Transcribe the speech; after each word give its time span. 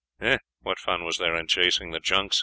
"What 0.61 0.79
fun 0.79 1.05
was 1.05 1.17
there 1.17 1.35
in 1.35 1.45
chasing 1.47 1.91
the 1.91 1.99
junks?" 1.99 2.39